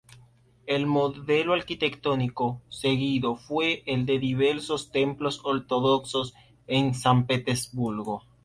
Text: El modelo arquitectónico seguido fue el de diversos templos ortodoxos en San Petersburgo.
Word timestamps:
El 0.65 0.87
modelo 0.87 1.53
arquitectónico 1.53 2.59
seguido 2.69 3.35
fue 3.35 3.83
el 3.85 4.07
de 4.07 4.17
diversos 4.17 4.89
templos 4.91 5.41
ortodoxos 5.45 6.33
en 6.65 6.95
San 6.95 7.27
Petersburgo. 7.27 8.23